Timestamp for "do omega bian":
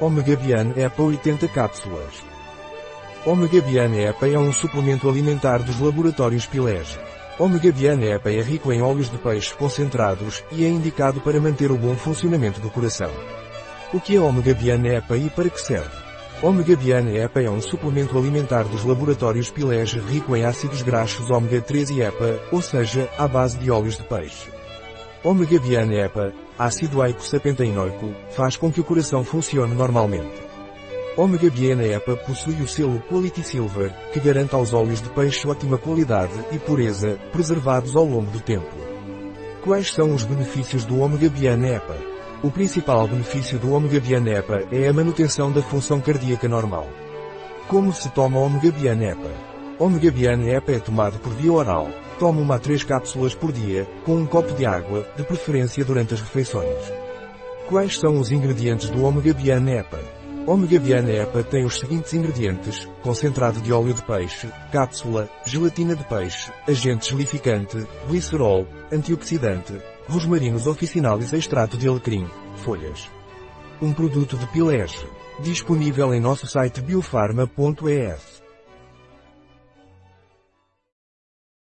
40.84-41.74, 43.58-44.28, 58.88-59.68